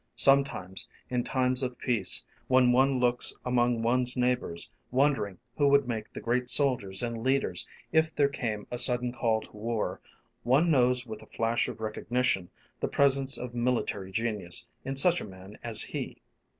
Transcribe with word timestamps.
Sometimes, 0.15 0.89
in 1.11 1.23
times 1.23 1.61
of 1.61 1.77
peace, 1.77 2.25
when 2.47 2.71
one 2.71 2.99
looks 2.99 3.35
among 3.45 3.83
one's 3.83 4.17
neighbors 4.17 4.71
wondering 4.89 5.37
who 5.55 5.67
would 5.67 5.87
make 5.87 6.11
the 6.11 6.19
great 6.19 6.49
soldiers 6.49 7.03
and 7.03 7.23
leaders 7.23 7.67
if 7.91 8.15
there 8.15 8.27
came 8.27 8.65
a 8.71 8.79
sudden 8.79 9.13
call 9.13 9.41
to 9.41 9.51
war, 9.51 10.01
one 10.41 10.71
knows 10.71 11.05
with 11.05 11.21
a 11.21 11.27
flash 11.27 11.67
of 11.67 11.79
recognition 11.81 12.49
the 12.79 12.87
presence 12.87 13.37
of 13.37 13.53
military 13.53 14.11
genius 14.11 14.65
in 14.83 14.95
such 14.95 15.21
a 15.21 15.23
man 15.23 15.59
as 15.61 15.83
he. 15.83 16.19